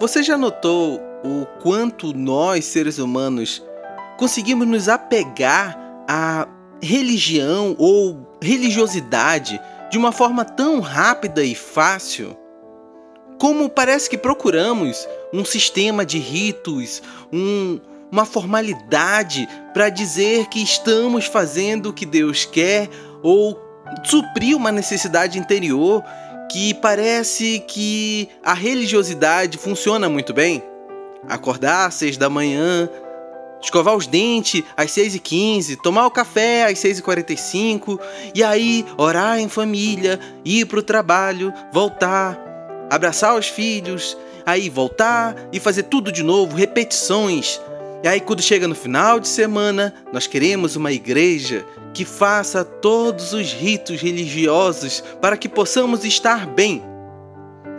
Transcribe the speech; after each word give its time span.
Você 0.00 0.22
já 0.22 0.38
notou 0.38 1.00
o 1.24 1.44
quanto 1.60 2.16
nós, 2.16 2.66
seres 2.66 2.98
humanos, 2.98 3.60
conseguimos 4.16 4.64
nos 4.64 4.88
apegar 4.88 5.76
à 6.08 6.46
religião 6.80 7.74
ou 7.76 8.38
religiosidade 8.40 9.60
de 9.90 9.98
uma 9.98 10.12
forma 10.12 10.44
tão 10.44 10.78
rápida 10.78 11.42
e 11.42 11.52
fácil? 11.52 12.36
Como 13.40 13.68
parece 13.68 14.08
que 14.08 14.16
procuramos 14.16 15.04
um 15.32 15.44
sistema 15.44 16.06
de 16.06 16.18
ritos, 16.18 17.02
um, 17.32 17.80
uma 18.10 18.24
formalidade 18.24 19.48
para 19.74 19.88
dizer 19.88 20.46
que 20.46 20.62
estamos 20.62 21.24
fazendo 21.24 21.88
o 21.88 21.92
que 21.92 22.06
Deus 22.06 22.44
quer 22.44 22.88
ou 23.20 23.60
suprir 24.04 24.56
uma 24.56 24.70
necessidade 24.70 25.40
interior 25.40 26.04
que 26.50 26.74
parece 26.74 27.60
que 27.66 28.28
a 28.42 28.54
religiosidade 28.54 29.58
funciona 29.58 30.08
muito 30.08 30.32
bem. 30.32 30.62
Acordar 31.28 31.86
às 31.86 31.94
seis 31.94 32.16
da 32.16 32.30
manhã, 32.30 32.88
escovar 33.60 33.94
os 33.94 34.06
dentes 34.06 34.62
às 34.76 34.90
seis 34.90 35.14
e 35.14 35.18
quinze, 35.18 35.76
tomar 35.76 36.06
o 36.06 36.10
café 36.10 36.64
às 36.64 36.78
seis 36.78 36.98
e 36.98 37.02
quarenta 37.02 37.34
e 38.34 38.42
aí 38.42 38.84
orar 38.96 39.38
em 39.38 39.48
família, 39.48 40.18
ir 40.44 40.66
para 40.66 40.78
o 40.78 40.82
trabalho, 40.82 41.52
voltar, 41.72 42.38
abraçar 42.90 43.36
os 43.36 43.48
filhos, 43.48 44.16
aí 44.46 44.70
voltar 44.70 45.34
e 45.52 45.60
fazer 45.60 45.84
tudo 45.84 46.10
de 46.10 46.22
novo, 46.22 46.56
repetições. 46.56 47.60
E 48.02 48.06
aí, 48.06 48.20
quando 48.20 48.40
chega 48.40 48.68
no 48.68 48.76
final 48.76 49.18
de 49.18 49.26
semana, 49.26 49.92
nós 50.12 50.26
queremos 50.28 50.76
uma 50.76 50.92
igreja 50.92 51.66
que 51.92 52.04
faça 52.04 52.64
todos 52.64 53.32
os 53.32 53.52
ritos 53.52 54.00
religiosos 54.00 55.02
para 55.20 55.36
que 55.36 55.48
possamos 55.48 56.04
estar 56.04 56.46
bem, 56.46 56.80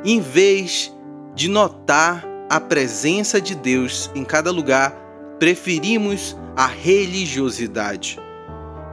em 0.04 0.20
vez 0.20 0.94
de 1.34 1.48
notar 1.48 2.28
a 2.50 2.60
presença 2.60 3.40
de 3.40 3.56
Deus 3.56 4.12
em 4.14 4.26
cada 4.26 4.52
lugar, 4.52 4.92
preferimos 5.40 6.36
a 6.54 6.68
religiosidade. 6.68 8.20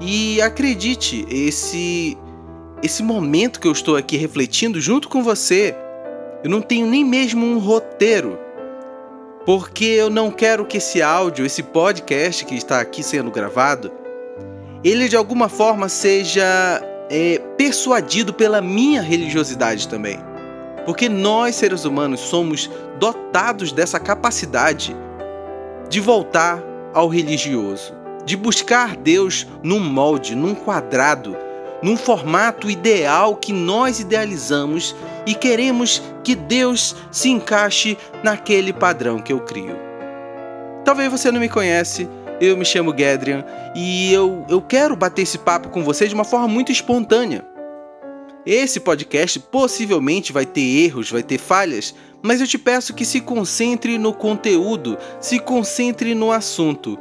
E 0.00 0.40
acredite, 0.40 1.26
esse 1.28 2.16
esse 2.82 3.02
momento 3.02 3.58
que 3.58 3.66
eu 3.66 3.72
estou 3.72 3.96
aqui 3.96 4.16
refletindo 4.16 4.80
junto 4.80 5.08
com 5.08 5.22
você, 5.22 5.74
eu 6.44 6.50
não 6.50 6.60
tenho 6.60 6.86
nem 6.86 7.04
mesmo 7.04 7.44
um 7.44 7.58
roteiro 7.58 8.38
porque 9.46 9.84
eu 9.84 10.10
não 10.10 10.32
quero 10.32 10.66
que 10.66 10.78
esse 10.78 11.00
áudio, 11.00 11.46
esse 11.46 11.62
podcast 11.62 12.44
que 12.44 12.56
está 12.56 12.80
aqui 12.80 13.00
sendo 13.00 13.30
gravado, 13.30 13.92
ele 14.82 15.08
de 15.08 15.16
alguma 15.16 15.48
forma 15.48 15.88
seja 15.88 16.82
é, 17.08 17.38
persuadido 17.56 18.34
pela 18.34 18.60
minha 18.60 19.00
religiosidade 19.00 19.86
também. 19.86 20.18
Porque 20.84 21.08
nós, 21.08 21.54
seres 21.54 21.84
humanos, 21.84 22.20
somos 22.20 22.68
dotados 22.98 23.70
dessa 23.70 24.00
capacidade 24.00 24.96
de 25.88 26.00
voltar 26.00 26.60
ao 26.92 27.06
religioso, 27.06 27.94
de 28.24 28.36
buscar 28.36 28.96
Deus 28.96 29.46
num 29.62 29.78
molde, 29.78 30.34
num 30.34 30.56
quadrado, 30.56 31.36
num 31.82 31.96
formato 31.96 32.70
ideal 32.70 33.36
que 33.36 33.52
nós 33.52 34.00
idealizamos 34.00 34.94
e 35.26 35.34
queremos 35.34 36.02
que 36.24 36.34
Deus 36.34 36.96
se 37.10 37.28
encaixe 37.28 37.96
naquele 38.22 38.72
padrão 38.72 39.18
que 39.18 39.32
eu 39.32 39.40
crio. 39.40 39.76
Talvez 40.84 41.10
você 41.10 41.30
não 41.30 41.40
me 41.40 41.48
conhece, 41.48 42.08
eu 42.40 42.56
me 42.56 42.64
chamo 42.64 42.94
Gedrian 42.96 43.44
e 43.74 44.12
eu, 44.12 44.44
eu 44.48 44.60
quero 44.60 44.96
bater 44.96 45.22
esse 45.22 45.38
papo 45.38 45.68
com 45.68 45.82
você 45.82 46.06
de 46.06 46.14
uma 46.14 46.24
forma 46.24 46.48
muito 46.48 46.70
espontânea. 46.70 47.44
Esse 48.44 48.78
podcast 48.78 49.40
possivelmente 49.40 50.32
vai 50.32 50.46
ter 50.46 50.60
erros, 50.60 51.10
vai 51.10 51.22
ter 51.22 51.38
falhas, 51.38 51.92
mas 52.22 52.40
eu 52.40 52.46
te 52.46 52.56
peço 52.56 52.94
que 52.94 53.04
se 53.04 53.20
concentre 53.20 53.98
no 53.98 54.12
conteúdo, 54.12 54.96
se 55.20 55.40
concentre 55.40 56.14
no 56.14 56.30
assunto, 56.30 56.96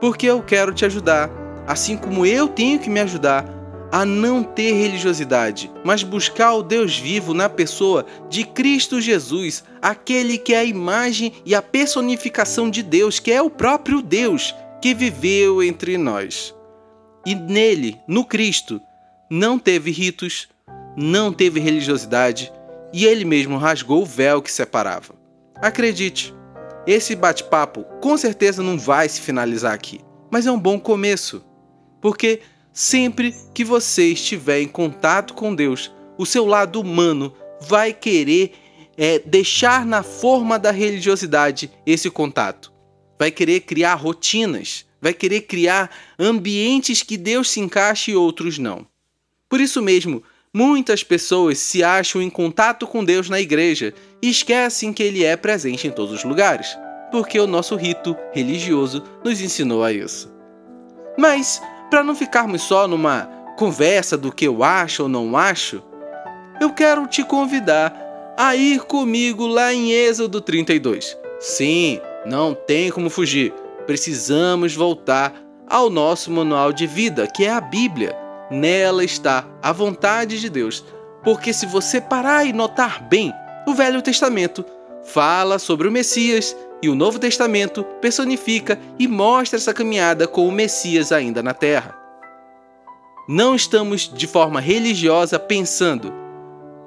porque 0.00 0.26
eu 0.26 0.42
quero 0.42 0.72
te 0.72 0.86
ajudar, 0.86 1.30
assim 1.66 1.96
como 1.96 2.24
eu 2.24 2.48
tenho 2.48 2.78
que 2.78 2.88
me 2.88 3.00
ajudar 3.00 3.57
a 3.90 4.04
não 4.04 4.42
ter 4.42 4.72
religiosidade, 4.72 5.70
mas 5.84 6.02
buscar 6.02 6.54
o 6.54 6.62
Deus 6.62 6.98
vivo 6.98 7.32
na 7.32 7.48
pessoa 7.48 8.04
de 8.28 8.44
Cristo 8.44 9.00
Jesus, 9.00 9.64
aquele 9.80 10.36
que 10.36 10.52
é 10.52 10.58
a 10.58 10.64
imagem 10.64 11.32
e 11.44 11.54
a 11.54 11.62
personificação 11.62 12.70
de 12.70 12.82
Deus, 12.82 13.18
que 13.18 13.32
é 13.32 13.40
o 13.40 13.50
próprio 13.50 14.02
Deus 14.02 14.54
que 14.80 14.94
viveu 14.94 15.62
entre 15.62 15.96
nós. 15.96 16.54
E 17.26 17.34
nele, 17.34 17.98
no 18.06 18.24
Cristo, 18.24 18.80
não 19.30 19.58
teve 19.58 19.90
ritos, 19.90 20.48
não 20.96 21.32
teve 21.32 21.60
religiosidade, 21.60 22.52
e 22.92 23.04
ele 23.04 23.24
mesmo 23.24 23.58
rasgou 23.58 24.02
o 24.02 24.06
véu 24.06 24.40
que 24.40 24.52
separava. 24.52 25.14
Acredite, 25.56 26.34
esse 26.86 27.14
bate-papo 27.14 27.84
com 28.00 28.16
certeza 28.16 28.62
não 28.62 28.78
vai 28.78 29.08
se 29.08 29.20
finalizar 29.20 29.72
aqui, 29.72 30.00
mas 30.30 30.46
é 30.46 30.52
um 30.52 30.58
bom 30.58 30.78
começo, 30.78 31.44
porque 32.00 32.40
Sempre 32.72 33.34
que 33.54 33.64
você 33.64 34.08
estiver 34.12 34.60
em 34.60 34.68
contato 34.68 35.34
com 35.34 35.54
Deus, 35.54 35.92
o 36.16 36.26
seu 36.26 36.46
lado 36.46 36.80
humano 36.80 37.32
vai 37.60 37.92
querer 37.92 38.52
é, 38.96 39.20
deixar 39.20 39.86
na 39.86 40.02
forma 40.02 40.58
da 40.58 40.70
religiosidade 40.70 41.70
esse 41.86 42.10
contato. 42.10 42.72
Vai 43.18 43.30
querer 43.30 43.60
criar 43.60 43.94
rotinas, 43.94 44.84
vai 45.00 45.14
querer 45.14 45.42
criar 45.42 45.90
ambientes 46.18 47.02
que 47.02 47.16
Deus 47.16 47.50
se 47.50 47.60
encaixe 47.60 48.10
e 48.10 48.16
outros 48.16 48.58
não. 48.58 48.86
Por 49.48 49.60
isso 49.60 49.80
mesmo, 49.80 50.22
muitas 50.52 51.02
pessoas 51.04 51.58
se 51.58 51.82
acham 51.82 52.20
em 52.20 52.28
contato 52.28 52.86
com 52.86 53.04
Deus 53.04 53.30
na 53.30 53.40
igreja 53.40 53.94
e 54.20 54.28
esquecem 54.28 54.92
que 54.92 55.02
Ele 55.02 55.24
é 55.24 55.36
presente 55.36 55.86
em 55.86 55.90
todos 55.90 56.12
os 56.12 56.24
lugares, 56.24 56.76
porque 57.10 57.38
o 57.38 57.46
nosso 57.46 57.76
rito 57.76 58.16
religioso 58.32 59.02
nos 59.24 59.40
ensinou 59.40 59.82
a 59.82 59.92
isso. 59.92 60.30
Mas 61.16 61.62
para 61.90 62.04
não 62.04 62.14
ficarmos 62.14 62.62
só 62.62 62.86
numa 62.86 63.28
conversa 63.56 64.16
do 64.16 64.30
que 64.30 64.46
eu 64.46 64.62
acho 64.62 65.04
ou 65.04 65.08
não 65.08 65.36
acho, 65.36 65.82
eu 66.60 66.72
quero 66.72 67.06
te 67.06 67.24
convidar 67.24 68.34
a 68.36 68.54
ir 68.54 68.80
comigo 68.82 69.46
lá 69.46 69.72
em 69.72 69.90
Êxodo 69.90 70.40
32. 70.40 71.16
Sim, 71.40 72.00
não 72.24 72.54
tem 72.54 72.90
como 72.90 73.10
fugir. 73.10 73.52
Precisamos 73.86 74.74
voltar 74.74 75.34
ao 75.68 75.90
nosso 75.90 76.30
manual 76.30 76.72
de 76.72 76.86
vida, 76.86 77.26
que 77.26 77.44
é 77.44 77.50
a 77.50 77.60
Bíblia. 77.60 78.16
Nela 78.50 79.04
está 79.04 79.44
a 79.62 79.72
vontade 79.72 80.40
de 80.40 80.48
Deus. 80.48 80.84
Porque 81.24 81.52
se 81.52 81.66
você 81.66 82.00
parar 82.00 82.44
e 82.44 82.52
notar 82.52 83.02
bem, 83.08 83.32
o 83.66 83.74
Velho 83.74 84.00
Testamento 84.00 84.64
fala 85.04 85.58
sobre 85.58 85.88
o 85.88 85.92
Messias 85.92 86.56
e 86.82 86.88
o 86.88 86.94
Novo 86.94 87.18
Testamento 87.18 87.84
personifica 88.00 88.78
e 88.98 89.08
mostra 89.08 89.58
essa 89.58 89.74
caminhada 89.74 90.26
com 90.26 90.46
o 90.46 90.52
Messias 90.52 91.12
ainda 91.12 91.42
na 91.42 91.52
Terra. 91.52 91.96
Não 93.28 93.54
estamos 93.54 94.10
de 94.12 94.26
forma 94.26 94.60
religiosa 94.60 95.38
pensando, 95.38 96.12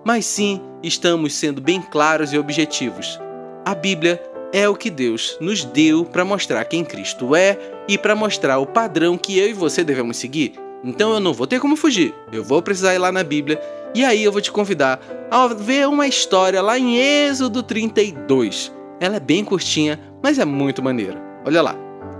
mas 0.03 0.25
sim 0.25 0.61
estamos 0.81 1.33
sendo 1.33 1.61
bem 1.61 1.81
claros 1.81 2.33
e 2.33 2.37
objetivos. 2.37 3.19
A 3.65 3.75
Bíblia 3.75 4.21
é 4.51 4.67
o 4.67 4.75
que 4.75 4.89
Deus 4.89 5.37
nos 5.39 5.63
deu 5.63 6.03
para 6.03 6.25
mostrar 6.25 6.65
quem 6.65 6.83
Cristo 6.83 7.35
é 7.35 7.57
e 7.87 7.97
para 7.97 8.15
mostrar 8.15 8.57
o 8.59 8.65
padrão 8.65 9.17
que 9.17 9.37
eu 9.37 9.49
e 9.49 9.53
você 9.53 9.83
devemos 9.83 10.17
seguir. 10.17 10.53
Então 10.83 11.13
eu 11.13 11.19
não 11.19 11.33
vou 11.33 11.45
ter 11.45 11.59
como 11.59 11.75
fugir, 11.75 12.13
eu 12.31 12.43
vou 12.43 12.61
precisar 12.61 12.95
ir 12.95 12.97
lá 12.97 13.11
na 13.11 13.23
Bíblia 13.23 13.61
e 13.93 14.03
aí 14.03 14.23
eu 14.23 14.31
vou 14.31 14.41
te 14.41 14.51
convidar 14.51 14.99
a 15.29 15.47
ver 15.47 15.87
uma 15.87 16.07
história 16.07 16.61
lá 16.61 16.79
em 16.79 16.97
Êxodo 16.97 17.61
32 17.61 18.80
ela 19.01 19.15
é 19.15 19.19
bem 19.19 19.43
curtinha, 19.43 19.99
mas 20.21 20.37
é 20.37 20.45
muito 20.45 20.83
maneira. 20.83 21.19
Olha 21.43 21.63
lá. 21.63 21.75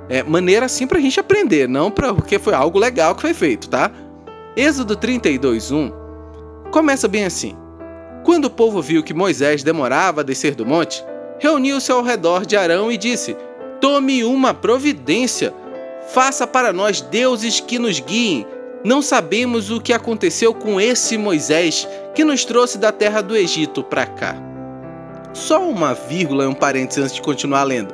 É 0.10 0.24
maneira 0.24 0.66
assim 0.66 0.88
pra 0.88 1.00
gente 1.00 1.20
aprender, 1.20 1.70
não 1.70 1.92
pra, 1.92 2.12
porque 2.12 2.40
foi 2.40 2.56
algo 2.56 2.80
legal 2.80 3.14
que 3.14 3.22
foi 3.22 3.36
feito, 3.36 3.70
tá? 3.70 3.92
Êxodo 4.58 4.98
32:1 4.98 5.94
começa 6.72 7.08
bem 7.08 7.24
assim: 7.24 7.56
Quando 8.26 8.46
o 8.46 8.50
povo 8.50 8.82
viu 8.82 9.04
que 9.04 9.14
Moisés 9.14 9.62
demorava 9.62 10.22
a 10.22 10.24
descer 10.24 10.56
do 10.56 10.66
monte, 10.66 11.06
reuniu-se 11.40 11.92
ao 11.92 12.02
redor 12.02 12.46
de 12.48 12.58
Arão 12.58 12.92
e 12.92 12.98
disse: 12.98 13.38
Tome 13.80 14.24
uma 14.24 14.54
providência, 14.54 15.54
faça 16.10 16.48
para 16.48 16.74
nós 16.74 17.00
deuses 17.00 17.60
que 17.60 17.78
nos 17.78 18.00
guiem. 18.00 18.46
Não 18.84 19.04
sabemos 19.04 19.70
o 19.70 19.80
que 19.80 19.94
aconteceu 19.94 20.52
com 20.52 20.82
esse 20.82 21.16
Moisés 21.16 21.88
que 22.16 22.24
nos 22.24 22.44
trouxe 22.44 22.80
da 22.80 22.92
terra 22.92 23.22
do 23.22 23.38
Egito 23.38 23.84
para 23.84 24.08
cá. 24.08 24.51
Só 25.34 25.64
uma 25.64 25.94
vírgula 25.94 26.44
e 26.44 26.48
um 26.48 26.54
parênteses 26.54 27.04
antes 27.04 27.16
de 27.16 27.22
continuar 27.22 27.64
lendo. 27.64 27.94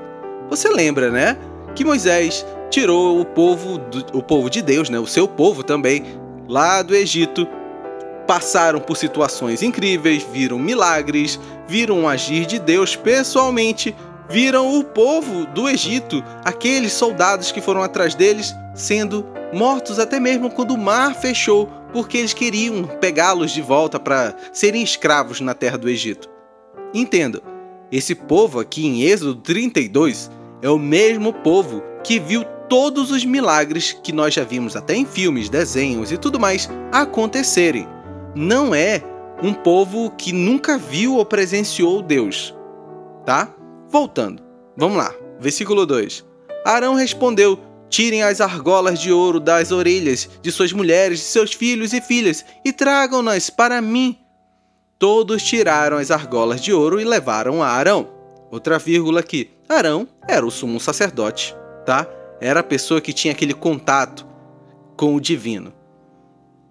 Você 0.50 0.70
lembra, 0.70 1.12
né? 1.12 1.38
Que 1.76 1.86
Moisés 1.86 2.46
tirou 2.70 3.20
o 3.20 3.26
povo, 3.26 3.78
do, 3.78 4.18
o 4.18 4.24
povo 4.24 4.50
de 4.50 4.62
Deus, 4.62 4.90
né? 4.90 5.00
O 5.00 5.06
seu 5.06 5.28
povo 5.28 5.64
também, 5.64 6.04
lá 6.48 6.82
do 6.82 6.96
Egito. 6.96 7.48
Passaram 8.26 8.80
por 8.80 8.98
situações 8.98 9.62
incríveis, 9.62 10.24
viram 10.24 10.58
milagres, 10.58 11.40
viram 11.68 12.04
o 12.04 12.08
agir 12.08 12.46
de 12.46 12.60
Deus 12.60 12.96
pessoalmente, 12.96 13.96
viram 14.28 14.78
o 14.78 14.84
povo 14.84 15.46
do 15.46 15.70
Egito, 15.70 16.22
aqueles 16.44 16.92
soldados 16.92 17.52
que 17.52 17.62
foram 17.62 17.82
atrás 17.82 18.16
deles, 18.16 18.54
sendo 18.74 19.26
mortos 19.54 19.98
até 19.98 20.20
mesmo 20.20 20.50
quando 20.50 20.72
o 20.72 20.78
mar 20.78 21.16
fechou, 21.16 21.70
porque 21.94 22.18
eles 22.18 22.34
queriam 22.34 22.84
pegá-los 23.00 23.52
de 23.52 23.62
volta 23.62 23.98
para 23.98 24.36
serem 24.52 24.84
escravos 24.84 25.40
na 25.40 25.54
terra 25.54 25.78
do 25.78 25.88
Egito. 25.88 26.37
Entenda, 26.98 27.44
Esse 27.92 28.16
povo 28.16 28.60
aqui 28.60 28.88
em 28.88 29.04
Êxodo 29.04 29.36
32 29.36 30.32
é 30.64 30.70
o 30.70 30.80
mesmo 30.80 31.32
povo 31.32 31.84
que 32.04 32.20
viu 32.20 32.44
todos 32.68 33.12
os 33.12 33.24
milagres 33.24 33.96
que 34.04 34.12
nós 34.12 34.34
já 34.34 34.44
vimos 34.44 34.76
até 34.76 34.96
em 34.96 35.06
filmes, 35.06 35.48
desenhos 35.48 36.12
e 36.12 36.18
tudo 36.18 36.40
mais 36.40 36.68
acontecerem. 36.92 37.88
Não 38.36 38.74
é 38.74 39.04
um 39.44 39.54
povo 39.54 40.10
que 40.18 40.34
nunca 40.34 40.78
viu 40.80 41.16
ou 41.16 41.24
presenciou 41.24 42.02
Deus. 42.02 42.54
Tá? 43.24 43.54
Voltando. 43.90 44.42
Vamos 44.76 44.98
lá. 44.98 45.14
Versículo 45.40 45.86
2. 45.86 46.26
Arão 46.66 46.96
respondeu: 46.96 47.60
Tirem 47.90 48.24
as 48.24 48.42
argolas 48.42 49.00
de 49.00 49.12
ouro 49.12 49.40
das 49.40 49.72
orelhas 49.72 50.28
de 50.42 50.52
suas 50.52 50.74
mulheres, 50.74 51.20
de 51.20 51.26
seus 51.26 51.54
filhos 51.54 51.94
e 51.94 52.02
filhas, 52.02 52.44
e 52.66 52.74
tragam-nas 52.74 53.52
para 53.52 53.80
mim. 53.82 54.18
Todos 55.00 55.44
tiraram 55.44 55.98
as 55.98 56.10
argolas 56.10 56.60
de 56.60 56.74
ouro 56.74 57.00
e 57.00 57.04
levaram 57.04 57.62
a 57.62 57.68
Arão. 57.68 58.10
Outra 58.50 58.80
vírgula 58.80 59.20
aqui. 59.20 59.52
Arão 59.70 60.08
era 60.28 60.44
o 60.44 60.50
sumo 60.50 60.80
sacerdote, 60.80 61.56
tá? 61.86 62.08
Era 62.42 62.62
a 62.62 62.64
pessoa 62.64 63.00
que 63.00 63.14
tinha 63.14 63.32
aquele 63.32 63.54
contato 63.54 64.26
com 64.96 65.14
o 65.14 65.22
divino. 65.22 65.72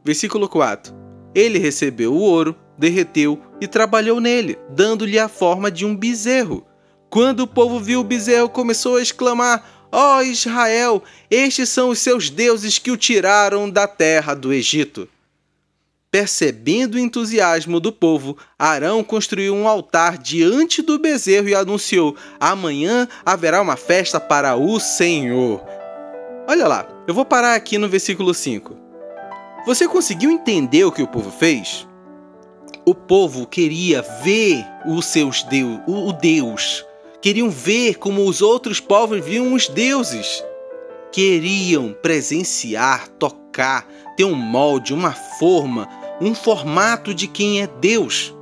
Versículo 0.05 0.49
4. 0.49 0.93
Ele 1.37 1.61
recebeu 1.61 2.15
o 2.15 2.19
ouro, 2.19 2.57
derreteu 2.77 3.41
e 3.61 3.69
trabalhou 3.69 4.21
nele, 4.21 4.59
dando-lhe 4.71 5.21
a 5.21 5.29
forma 5.29 5.71
de 5.71 5.87
um 5.87 5.95
bezerro. 5.95 6.67
Quando 7.09 7.41
o 7.41 7.47
povo 7.47 7.79
viu 7.79 8.01
o 8.01 8.05
bezerro, 8.05 8.49
começou 8.49 8.97
a 8.97 9.03
exclamar: 9.03 9.89
Ó 9.93 10.19
oh 10.19 10.23
Israel, 10.23 11.01
estes 11.31 11.69
são 11.69 11.91
os 11.91 12.01
seus 12.01 12.29
deuses 12.29 12.77
que 12.77 12.91
o 12.91 12.97
tiraram 12.97 13.71
da 13.71 13.87
terra 13.87 14.35
do 14.35 14.53
Egito. 14.53 15.09
Percebendo 16.17 16.95
o 16.95 16.99
entusiasmo 16.99 17.79
do 17.79 17.93
povo, 17.93 18.39
Arão 18.59 19.05
construiu 19.05 19.55
um 19.55 19.69
altar 19.69 20.17
diante 20.17 20.81
do 20.81 20.99
bezerro 20.99 21.47
e 21.47 21.55
anunciou: 21.55 22.17
Amanhã 22.41 23.07
haverá 23.23 23.61
uma 23.61 23.77
festa 23.77 24.19
para 24.19 24.57
o 24.57 24.81
Senhor. 24.81 25.63
Olha 26.49 26.67
lá, 26.67 26.89
eu 27.07 27.13
vou 27.13 27.27
parar 27.27 27.55
aqui 27.55 27.77
no 27.77 27.87
versículo 27.87 28.33
5. 28.33 28.75
Você 29.67 29.87
conseguiu 29.87 30.31
entender 30.31 30.85
o 30.85 30.91
que 30.91 31.03
o 31.03 31.07
povo 31.07 31.31
fez? 31.31 31.87
O 32.87 32.95
povo 32.95 33.47
queria 33.47 34.01
ver 34.23 34.65
os 34.87 35.05
seus 35.05 35.43
deus, 35.43 35.81
o 35.87 36.15
Deus. 36.15 36.83
Queriam 37.21 37.51
ver 37.51 37.97
como 37.97 38.27
os 38.27 38.41
outros 38.41 38.81
povos 38.81 39.23
viam 39.23 39.53
os 39.53 39.69
deuses. 39.69 40.43
Queriam 41.13 41.95
presenciar, 42.01 43.07
tocar, 43.07 43.87
ter 44.17 44.25
um 44.25 44.35
molde, 44.35 44.95
uma 44.95 45.13
forma, 45.13 45.87
um 46.21 46.35
formato 46.35 47.15
de 47.15 47.27
quem 47.27 47.63
é 47.63 47.67
Deus. 47.67 48.35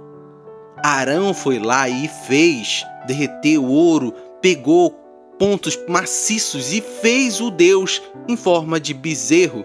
Arão 0.83 1.33
foi 1.33 1.59
lá 1.59 1.89
e 1.89 2.09
fez, 2.27 2.85
derreteu 3.07 3.65
ouro, 3.65 4.13
pegou 4.41 4.91
pontos 5.39 5.79
maciços 5.89 6.73
e 6.73 6.81
fez 6.81 7.41
o 7.41 7.51
Deus 7.51 8.03
em 8.29 8.37
forma 8.37 8.79
de 8.79 8.95
bezerro. 8.95 9.65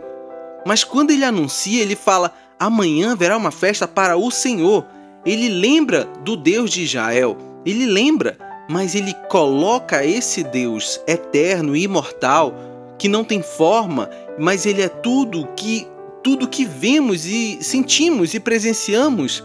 Mas 0.65 0.83
quando 0.83 1.11
ele 1.11 1.23
anuncia, 1.23 1.81
ele 1.81 1.95
fala: 1.95 2.33
amanhã 2.59 3.11
haverá 3.11 3.37
uma 3.37 3.51
festa 3.51 3.87
para 3.87 4.17
o 4.17 4.31
Senhor. 4.31 4.85
Ele 5.25 5.49
lembra 5.49 6.05
do 6.23 6.37
Deus 6.37 6.71
de 6.71 6.83
Israel, 6.83 7.37
ele 7.65 7.85
lembra, 7.85 8.37
mas 8.69 8.95
ele 8.95 9.13
coloca 9.29 10.05
esse 10.05 10.43
Deus 10.43 11.01
eterno 11.05 11.75
e 11.75 11.83
imortal, 11.83 12.53
que 12.97 13.09
não 13.09 13.23
tem 13.23 13.41
forma, 13.41 14.09
mas 14.37 14.65
ele 14.65 14.81
é 14.81 14.87
tudo 14.87 15.47
que 15.57 15.85
tudo 16.23 16.47
que 16.47 16.65
vemos 16.65 17.25
e 17.25 17.63
sentimos 17.63 18.33
e 18.33 18.39
presenciamos, 18.39 19.43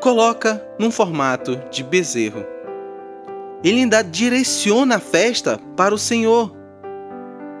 coloca 0.00 0.64
num 0.78 0.90
formato 0.90 1.56
de 1.70 1.82
bezerro. 1.82 2.44
Ele 3.62 3.80
ainda 3.80 4.02
direciona 4.02 4.96
a 4.96 5.00
festa 5.00 5.58
para 5.76 5.94
o 5.94 5.98
Senhor, 5.98 6.54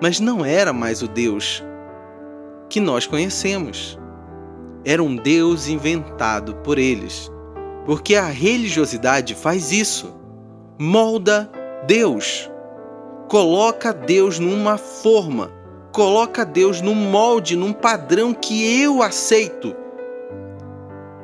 mas 0.02 0.20
não 0.20 0.44
era 0.44 0.72
mais 0.72 1.02
o 1.02 1.08
Deus 1.08 1.64
que 2.68 2.78
nós 2.78 3.06
conhecemos. 3.06 3.98
Era 4.84 5.02
um 5.02 5.16
Deus 5.16 5.66
inventado 5.66 6.56
por 6.56 6.78
eles, 6.78 7.30
porque 7.86 8.14
a 8.14 8.26
religiosidade 8.26 9.34
faz 9.34 9.72
isso. 9.72 10.14
Molda 10.78 11.50
Deus, 11.86 12.50
coloca 13.28 13.92
Deus 13.92 14.38
numa 14.38 14.76
forma 14.76 15.50
coloca 15.94 16.44
Deus 16.44 16.80
num 16.80 16.96
molde, 16.96 17.56
num 17.56 17.72
padrão 17.72 18.34
que 18.34 18.82
eu 18.82 19.00
aceito. 19.00 19.76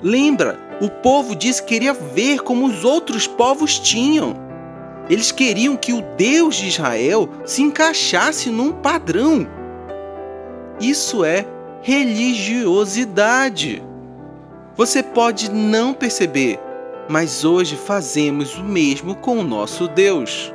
Lembra, 0.01 0.57
o 0.81 0.89
povo 0.89 1.35
disse 1.35 1.61
que 1.61 1.71
queria 1.71 1.93
ver 1.93 2.43
como 2.43 2.67
os 2.67 2.85
outros 2.85 3.27
povos 3.27 3.81
tinham. 3.81 4.37
Eles 5.11 5.33
queriam 5.33 5.77
que 5.77 5.93
o 5.93 6.01
Deus 6.17 6.55
de 6.55 6.69
Israel 6.69 7.29
se 7.45 7.63
encaixasse 7.63 8.49
num 8.49 8.71
padrão. 8.71 9.45
Isso 10.81 11.25
é 11.25 11.45
religiosidade. 11.83 13.83
Você 14.77 15.03
pode 15.03 15.51
não 15.51 15.93
perceber, 15.93 16.61
mas 17.09 17.45
hoje 17.45 17.75
fazemos 17.75 18.57
o 18.57 18.63
mesmo 18.63 19.17
com 19.17 19.39
o 19.39 19.45
nosso 19.45 19.89
Deus. 19.89 20.55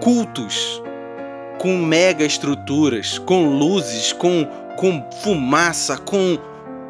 Cultos 0.00 0.80
com 1.58 1.76
mega 1.76 2.24
estruturas, 2.24 3.18
com 3.18 3.58
luzes, 3.58 4.12
com, 4.12 4.46
com 4.76 5.04
fumaça, 5.22 5.96
com 5.98 6.38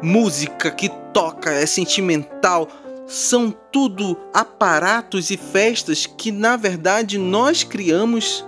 música 0.01 0.71
que 0.71 0.89
toca, 1.13 1.51
é 1.51 1.65
sentimental. 1.65 2.67
São 3.07 3.51
tudo 3.71 4.15
aparatos 4.33 5.31
e 5.31 5.37
festas 5.37 6.05
que, 6.05 6.31
na 6.31 6.55
verdade, 6.55 7.17
nós 7.17 7.63
criamos 7.63 8.47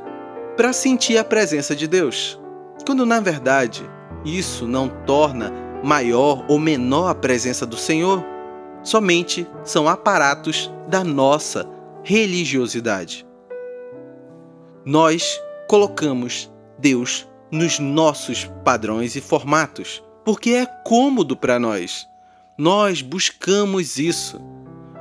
para 0.56 0.72
sentir 0.72 1.18
a 1.18 1.24
presença 1.24 1.76
de 1.76 1.88
Deus. 1.88 2.40
Quando, 2.86 3.06
na 3.06 3.20
verdade, 3.20 3.84
isso 4.24 4.68
não 4.68 4.88
torna 4.88 5.52
maior 5.84 6.46
ou 6.48 6.60
menor 6.60 7.10
a 7.10 7.16
presença 7.16 7.66
do 7.66 7.76
Senhor, 7.76 8.24
somente 8.84 9.48
são 9.64 9.88
aparatos 9.88 10.72
da 10.88 11.04
nossa 11.04 11.68
religiosidade. 12.04 13.26
Nós 14.86 15.40
colocamos 15.72 16.52
Deus 16.78 17.26
nos 17.50 17.80
nossos 17.80 18.44
padrões 18.62 19.16
e 19.16 19.22
formatos, 19.22 20.04
porque 20.26 20.50
é 20.50 20.66
cômodo 20.66 21.34
para 21.34 21.58
nós. 21.58 22.06
Nós 22.58 23.02
buscamos 23.02 23.98
isso. 23.98 24.38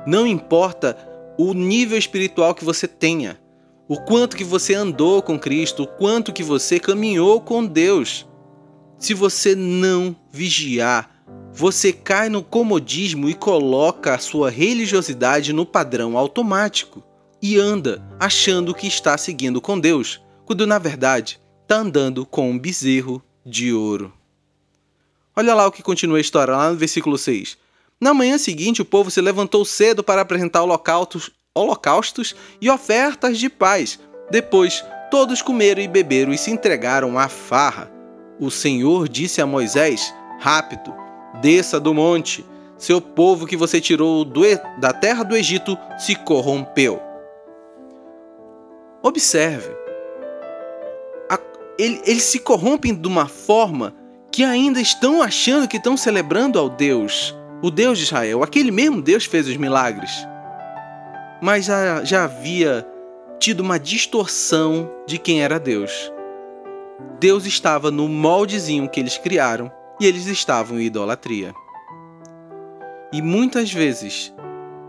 Não 0.07 0.25
importa 0.25 0.97
o 1.37 1.53
nível 1.53 1.97
espiritual 1.97 2.55
que 2.55 2.63
você 2.63 2.87
tenha, 2.87 3.37
o 3.85 3.99
quanto 3.99 4.37
que 4.37 4.45
você 4.45 4.73
andou 4.73 5.21
com 5.21 5.37
Cristo, 5.37 5.83
o 5.83 5.87
quanto 5.87 6.31
que 6.31 6.41
você 6.41 6.79
caminhou 6.79 7.41
com 7.41 7.65
Deus. 7.65 8.25
Se 8.97 9.13
você 9.13 9.53
não 9.53 10.15
vigiar, 10.31 11.21
você 11.51 11.91
cai 11.91 12.29
no 12.29 12.41
comodismo 12.41 13.27
e 13.27 13.33
coloca 13.33 14.13
a 14.13 14.19
sua 14.19 14.49
religiosidade 14.49 15.51
no 15.51 15.65
padrão 15.65 16.17
automático 16.17 17.03
e 17.41 17.57
anda 17.57 18.01
achando 18.17 18.73
que 18.73 18.87
está 18.87 19.17
seguindo 19.17 19.59
com 19.59 19.77
Deus, 19.77 20.21
quando 20.45 20.67
na 20.67 20.79
verdade 20.79 21.39
está 21.61 21.77
andando 21.77 22.25
com 22.25 22.49
um 22.51 22.59
bezerro 22.59 23.23
de 23.45 23.73
ouro. 23.73 24.13
Olha 25.35 25.53
lá 25.53 25.65
o 25.65 25.71
que 25.71 25.81
continua 25.81 26.17
a 26.17 26.21
história, 26.21 26.55
lá 26.55 26.69
no 26.69 26.75
versículo 26.75 27.17
6. 27.17 27.57
Na 27.99 28.13
manhã 28.13 28.37
seguinte, 28.37 28.81
o 28.81 28.85
povo 28.85 29.09
se 29.09 29.21
levantou 29.21 29.63
cedo 29.63 30.03
para 30.03 30.21
apresentar 30.21 30.63
holocaustos, 30.63 31.31
holocaustos 31.55 32.35
e 32.59 32.69
ofertas 32.69 33.37
de 33.37 33.49
paz. 33.49 33.99
Depois, 34.29 34.83
todos 35.09 35.41
comeram 35.41 35.81
e 35.81 35.87
beberam 35.87 36.33
e 36.33 36.37
se 36.37 36.51
entregaram 36.51 37.17
à 37.17 37.27
farra. 37.29 37.91
O 38.39 38.49
Senhor 38.49 39.07
disse 39.07 39.41
a 39.41 39.45
Moisés: 39.45 40.13
Rápido, 40.39 40.93
desça 41.41 41.79
do 41.79 41.93
monte. 41.93 42.45
Seu 42.77 42.99
povo 42.99 43.45
que 43.45 43.55
você 43.55 43.79
tirou 43.79 44.25
do, 44.25 44.41
da 44.79 44.91
terra 44.91 45.23
do 45.23 45.37
Egito 45.37 45.77
se 45.99 46.15
corrompeu. 46.15 46.99
Observe 49.03 49.80
ele, 51.77 52.01
eles 52.05 52.23
se 52.23 52.39
corrompem 52.39 52.93
de 52.93 53.07
uma 53.07 53.27
forma 53.27 53.95
que 54.31 54.43
ainda 54.43 54.79
estão 54.79 55.21
achando 55.21 55.67
que 55.67 55.77
estão 55.77 55.97
celebrando 55.97 56.57
ao 56.57 56.69
Deus, 56.69 57.35
o 57.61 57.69
Deus 57.69 57.97
de 57.97 58.05
Israel. 58.05 58.43
Aquele 58.43 58.71
mesmo 58.71 59.01
Deus 59.01 59.25
fez 59.25 59.47
os 59.47 59.57
milagres. 59.57 60.11
Mas 61.41 61.65
já, 61.65 62.03
já 62.03 62.23
havia 62.23 62.87
tido 63.39 63.61
uma 63.61 63.79
distorção 63.79 64.89
de 65.05 65.17
quem 65.17 65.41
era 65.43 65.59
Deus. 65.59 66.11
Deus 67.19 67.45
estava 67.45 67.91
no 67.91 68.07
moldezinho 68.07 68.89
que 68.89 68.99
eles 68.99 69.17
criaram 69.17 69.71
e 69.99 70.05
eles 70.05 70.27
estavam 70.27 70.79
em 70.79 70.83
idolatria. 70.83 71.53
E 73.11 73.21
muitas 73.21 73.71
vezes 73.71 74.33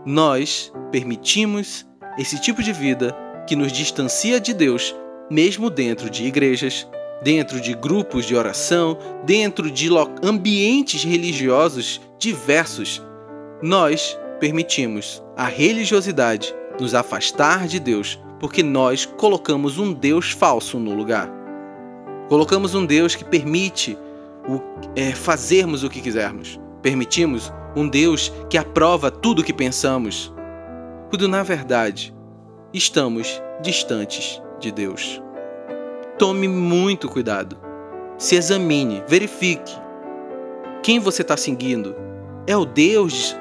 nós 0.05 0.71
permitimos 0.91 1.85
esse 2.17 2.39
tipo 2.39 2.61
de 2.63 2.71
vida 2.71 3.15
que 3.47 3.55
nos 3.55 3.71
distancia 3.71 4.39
de 4.39 4.53
Deus 4.53 4.95
mesmo 5.33 5.67
dentro 5.67 6.11
de 6.11 6.25
igrejas, 6.25 6.87
dentro 7.23 7.59
de 7.59 7.73
grupos 7.73 8.23
de 8.23 8.35
oração, 8.35 8.95
dentro 9.25 9.71
de 9.71 9.89
ambientes 10.23 11.03
religiosos 11.03 11.99
diversos, 12.19 13.01
nós 13.59 14.15
permitimos 14.39 15.23
a 15.35 15.45
religiosidade 15.45 16.53
nos 16.79 16.93
afastar 16.93 17.67
de 17.67 17.79
Deus 17.79 18.19
porque 18.39 18.61
nós 18.61 19.07
colocamos 19.07 19.79
um 19.79 19.91
Deus 19.91 20.29
falso 20.29 20.77
no 20.77 20.93
lugar. 20.93 21.31
Colocamos 22.29 22.75
um 22.75 22.85
Deus 22.85 23.15
que 23.15 23.25
permite 23.25 23.97
o, 24.47 24.61
é, 24.95 25.13
fazermos 25.13 25.83
o 25.83 25.89
que 25.89 25.99
quisermos. 25.99 26.59
Permitimos 26.83 27.51
um 27.75 27.87
Deus 27.87 28.31
que 28.51 28.57
aprova 28.57 29.09
tudo 29.09 29.41
o 29.41 29.43
que 29.43 29.53
pensamos, 29.53 30.31
quando 31.09 31.27
na 31.27 31.41
verdade 31.41 32.13
estamos 32.71 33.41
distantes 33.63 34.39
de 34.59 34.71
Deus. 34.71 35.22
Tome 36.17 36.47
muito 36.47 37.09
cuidado. 37.09 37.57
Se 38.19 38.35
examine, 38.35 39.03
verifique. 39.07 39.75
Quem 40.83 40.99
você 40.99 41.23
está 41.23 41.35
seguindo? 41.35 41.95
É 42.45 42.55
o 42.55 42.65
Deus 42.65 43.35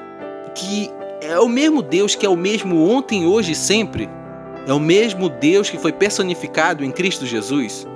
que 0.54 0.90
é 1.20 1.38
o 1.38 1.48
mesmo 1.48 1.82
Deus 1.82 2.14
que 2.14 2.24
é 2.24 2.28
o 2.28 2.36
mesmo 2.36 2.88
ontem, 2.88 3.26
hoje 3.26 3.52
e 3.52 3.54
sempre? 3.54 4.08
É 4.66 4.72
o 4.72 4.80
mesmo 4.80 5.28
Deus 5.28 5.68
que 5.68 5.76
foi 5.76 5.92
personificado 5.92 6.82
em 6.82 6.90
Cristo 6.90 7.26
Jesus? 7.26 7.86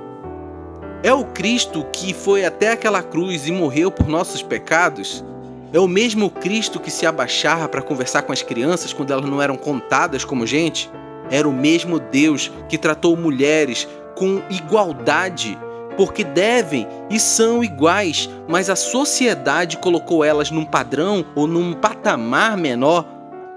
É 1.02 1.12
o 1.12 1.24
Cristo 1.24 1.86
que 1.90 2.12
foi 2.12 2.44
até 2.44 2.72
aquela 2.72 3.02
cruz 3.02 3.48
e 3.48 3.52
morreu 3.52 3.90
por 3.90 4.06
nossos 4.06 4.42
pecados? 4.42 5.24
É 5.72 5.80
o 5.80 5.88
mesmo 5.88 6.28
Cristo 6.28 6.78
que 6.78 6.90
se 6.90 7.06
abaixava 7.06 7.66
para 7.66 7.80
conversar 7.80 8.22
com 8.22 8.32
as 8.32 8.42
crianças 8.42 8.92
quando 8.92 9.10
elas 9.10 9.24
não 9.24 9.40
eram 9.40 9.56
contadas 9.56 10.22
como 10.22 10.46
gente? 10.46 10.90
Era 11.30 11.48
o 11.48 11.52
mesmo 11.52 11.98
Deus 11.98 12.52
que 12.68 12.76
tratou 12.76 13.16
mulheres 13.16 13.88
com 14.16 14.42
igualdade, 14.50 15.56
porque 15.96 16.24
devem 16.24 16.86
e 17.08 17.20
são 17.20 17.62
iguais, 17.62 18.28
mas 18.48 18.68
a 18.68 18.76
sociedade 18.76 19.76
colocou 19.76 20.24
elas 20.24 20.50
num 20.50 20.64
padrão 20.64 21.24
ou 21.34 21.46
num 21.46 21.72
patamar 21.72 22.56
menor, 22.56 23.06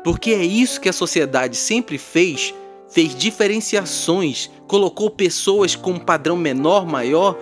porque 0.04 0.32
é 0.32 0.44
isso 0.44 0.80
que 0.80 0.90
a 0.90 0.94
sociedade 0.94 1.56
sempre 1.56 1.98
fez, 1.98 2.54
fez 2.88 3.16
diferenciações, 3.16 4.50
colocou 4.68 5.10
pessoas 5.10 5.76
com 5.76 5.92
um 5.92 6.00
padrão 6.00 6.38
menor, 6.38 6.86
maior. 6.86 7.38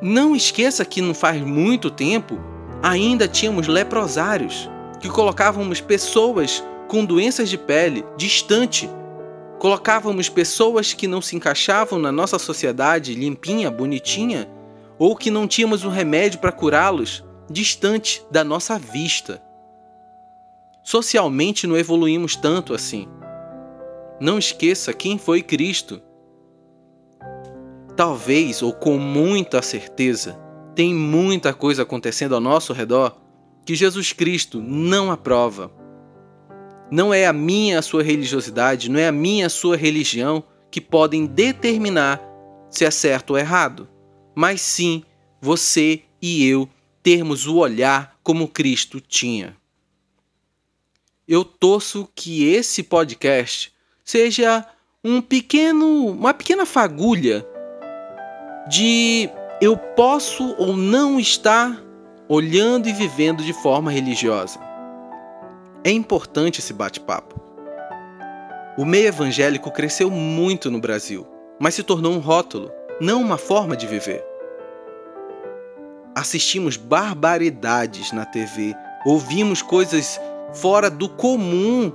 Não 0.00 0.34
esqueça 0.34 0.84
que 0.84 1.00
não 1.00 1.14
faz 1.14 1.40
muito 1.40 1.90
tempo 1.90 2.38
ainda 2.82 3.28
tínhamos 3.28 3.66
leprosários, 3.66 4.68
que 5.00 5.08
colocávamos 5.08 5.80
pessoas 5.80 6.62
com 6.88 7.04
doenças 7.04 7.48
de 7.48 7.58
pele 7.58 8.04
distante 8.16 8.88
colocávamos 9.60 10.30
pessoas 10.30 10.94
que 10.94 11.06
não 11.06 11.20
se 11.20 11.36
encaixavam 11.36 11.98
na 11.98 12.10
nossa 12.10 12.38
sociedade 12.38 13.14
limpinha, 13.14 13.70
bonitinha, 13.70 14.48
ou 14.98 15.14
que 15.14 15.30
não 15.30 15.46
tínhamos 15.46 15.84
um 15.84 15.90
remédio 15.90 16.40
para 16.40 16.50
curá-los, 16.50 17.22
distante 17.50 18.24
da 18.30 18.42
nossa 18.42 18.78
vista. 18.78 19.42
Socialmente 20.82 21.66
não 21.66 21.76
evoluímos 21.76 22.36
tanto 22.36 22.72
assim. 22.72 23.06
Não 24.18 24.38
esqueça 24.38 24.94
quem 24.94 25.18
foi 25.18 25.42
Cristo. 25.42 26.00
Talvez, 27.94 28.62
ou 28.62 28.72
com 28.72 28.96
muita 28.96 29.60
certeza, 29.60 30.40
tem 30.74 30.94
muita 30.94 31.52
coisa 31.52 31.82
acontecendo 31.82 32.34
ao 32.34 32.40
nosso 32.40 32.72
redor 32.72 33.14
que 33.66 33.74
Jesus 33.74 34.14
Cristo 34.14 34.58
não 34.58 35.10
aprova. 35.10 35.79
Não 36.90 37.14
é 37.14 37.26
a 37.26 37.32
minha 37.32 37.78
a 37.78 37.82
sua 37.82 38.02
religiosidade, 38.02 38.90
não 38.90 38.98
é 38.98 39.06
a 39.06 39.12
minha 39.12 39.46
a 39.46 39.50
sua 39.50 39.76
religião 39.76 40.42
que 40.70 40.80
podem 40.80 41.26
determinar 41.26 42.20
se 42.70 42.84
é 42.84 42.90
certo 42.90 43.30
ou 43.30 43.38
errado, 43.38 43.88
mas 44.34 44.60
sim 44.60 45.02
você 45.40 46.02
e 46.20 46.46
eu 46.46 46.68
termos 47.02 47.46
o 47.46 47.56
olhar 47.56 48.18
como 48.22 48.48
Cristo 48.48 49.00
tinha. 49.00 49.56
Eu 51.26 51.44
torço 51.44 52.08
que 52.14 52.44
esse 52.44 52.82
podcast 52.82 53.72
seja 54.04 54.66
um 55.02 55.20
pequeno, 55.20 56.08
uma 56.08 56.34
pequena 56.34 56.66
fagulha 56.66 57.46
de 58.68 59.30
eu 59.60 59.76
posso 59.76 60.54
ou 60.58 60.76
não 60.76 61.18
estar 61.18 61.82
olhando 62.28 62.88
e 62.88 62.92
vivendo 62.92 63.42
de 63.42 63.52
forma 63.52 63.90
religiosa. 63.90 64.69
É 65.82 65.90
importante 65.90 66.60
esse 66.60 66.74
bate-papo. 66.74 67.40
O 68.76 68.84
meio 68.84 69.08
evangélico 69.08 69.70
cresceu 69.70 70.10
muito 70.10 70.70
no 70.70 70.78
Brasil, 70.78 71.26
mas 71.58 71.74
se 71.74 71.82
tornou 71.82 72.12
um 72.12 72.18
rótulo, 72.18 72.70
não 73.00 73.22
uma 73.22 73.38
forma 73.38 73.74
de 73.74 73.86
viver. 73.86 74.22
Assistimos 76.14 76.76
barbaridades 76.76 78.12
na 78.12 78.26
TV, 78.26 78.74
ouvimos 79.06 79.62
coisas 79.62 80.20
fora 80.52 80.90
do 80.90 81.08
comum 81.08 81.90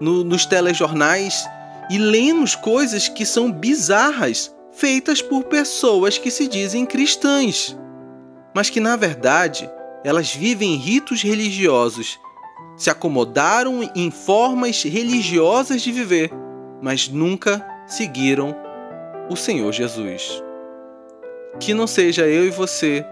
no, 0.00 0.24
nos 0.24 0.44
telejornais 0.44 1.48
e 1.88 1.98
lemos 1.98 2.56
coisas 2.56 3.08
que 3.08 3.24
são 3.24 3.52
bizarras, 3.52 4.52
feitas 4.72 5.22
por 5.22 5.44
pessoas 5.44 6.18
que 6.18 6.30
se 6.30 6.48
dizem 6.48 6.84
cristãs, 6.84 7.78
mas 8.52 8.68
que 8.68 8.80
na 8.80 8.96
verdade 8.96 9.70
elas 10.04 10.34
vivem 10.34 10.74
ritos 10.74 11.22
religiosos 11.22 12.18
se 12.82 12.90
acomodaram 12.90 13.88
em 13.94 14.10
formas 14.10 14.82
religiosas 14.82 15.80
de 15.82 15.92
viver, 15.92 16.32
mas 16.80 17.08
nunca 17.08 17.64
seguiram 17.86 18.56
o 19.30 19.36
Senhor 19.36 19.70
Jesus. 19.70 20.42
Que 21.60 21.72
não 21.74 21.86
seja 21.86 22.26
eu 22.26 22.44
e 22.44 22.50
você 22.50 23.06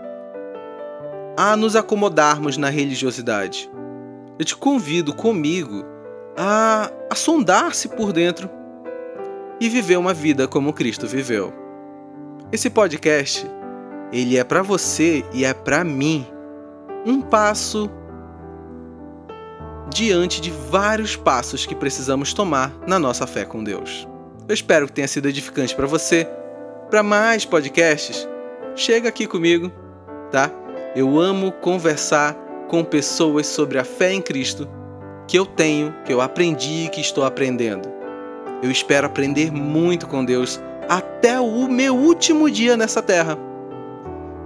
a 1.36 1.56
nos 1.56 1.76
acomodarmos 1.76 2.56
na 2.56 2.68
religiosidade. 2.68 3.70
Eu 4.40 4.44
te 4.44 4.56
convido 4.56 5.14
comigo 5.14 5.84
a, 6.36 6.90
a 7.08 7.14
sondar-se 7.14 7.90
por 7.90 8.12
dentro 8.12 8.50
e 9.60 9.68
viver 9.68 9.98
uma 9.98 10.12
vida 10.12 10.48
como 10.48 10.72
Cristo 10.72 11.06
viveu. 11.06 11.52
Esse 12.50 12.68
podcast, 12.68 13.48
ele 14.12 14.36
é 14.36 14.42
para 14.42 14.62
você 14.62 15.24
e 15.32 15.44
é 15.44 15.54
para 15.54 15.84
mim 15.84 16.26
um 17.06 17.20
passo 17.20 17.88
diante 19.92 20.40
de 20.40 20.50
vários 20.50 21.16
passos 21.16 21.66
que 21.66 21.74
precisamos 21.74 22.32
tomar 22.32 22.72
na 22.86 22.98
nossa 22.98 23.26
fé 23.26 23.44
com 23.44 23.62
Deus. 23.62 24.06
Eu 24.48 24.54
espero 24.54 24.86
que 24.86 24.92
tenha 24.92 25.08
sido 25.08 25.28
edificante 25.28 25.74
para 25.74 25.86
você. 25.86 26.26
Para 26.88 27.02
mais 27.02 27.44
podcasts, 27.44 28.26
chega 28.74 29.08
aqui 29.08 29.26
comigo, 29.26 29.70
tá? 30.30 30.50
Eu 30.94 31.20
amo 31.20 31.52
conversar 31.52 32.34
com 32.68 32.82
pessoas 32.82 33.46
sobre 33.46 33.78
a 33.78 33.84
fé 33.84 34.12
em 34.12 34.22
Cristo 34.22 34.68
que 35.28 35.38
eu 35.38 35.46
tenho, 35.46 35.94
que 36.04 36.12
eu 36.12 36.20
aprendi 36.20 36.86
e 36.86 36.88
que 36.88 37.00
estou 37.00 37.24
aprendendo. 37.24 37.88
Eu 38.62 38.70
espero 38.70 39.06
aprender 39.06 39.52
muito 39.52 40.06
com 40.06 40.24
Deus 40.24 40.60
até 40.88 41.40
o 41.40 41.68
meu 41.68 41.94
último 41.96 42.50
dia 42.50 42.76
nessa 42.76 43.00
terra. 43.00 43.38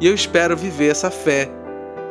E 0.00 0.06
eu 0.06 0.14
espero 0.14 0.56
viver 0.56 0.90
essa 0.90 1.10
fé 1.10 1.48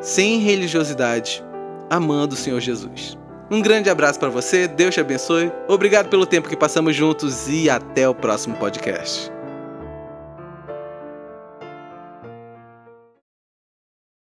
sem 0.01 0.39
religiosidade, 0.39 1.43
amando 1.89 2.33
o 2.33 2.37
Senhor 2.37 2.59
Jesus. 2.59 3.17
Um 3.49 3.61
grande 3.61 3.89
abraço 3.89 4.19
para 4.19 4.29
você, 4.29 4.67
Deus 4.67 4.93
te 4.93 5.01
abençoe. 5.01 5.51
Obrigado 5.67 6.09
pelo 6.09 6.25
tempo 6.25 6.47
que 6.47 6.55
passamos 6.55 6.95
juntos 6.95 7.47
e 7.47 7.69
até 7.69 8.07
o 8.07 8.15
próximo 8.15 8.55
podcast. 8.55 9.32